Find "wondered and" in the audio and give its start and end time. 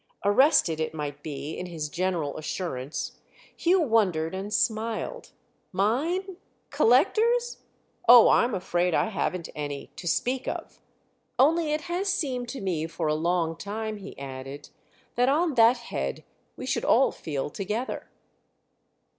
3.81-4.51